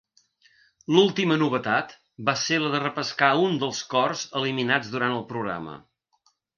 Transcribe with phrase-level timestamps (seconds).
[0.95, 1.93] L'última novetat
[2.31, 5.83] va ser la de repescar un dels cors eliminats durant el programa.